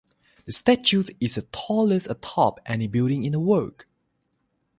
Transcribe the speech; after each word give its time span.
The 0.45 0.51
statue 0.51 1.03
is 1.19 1.35
the 1.35 1.43
tallest 1.51 2.09
atop 2.09 2.59
any 2.65 2.87
building 2.87 3.23
in 3.23 3.33
the 3.33 3.39
world. 3.39 3.85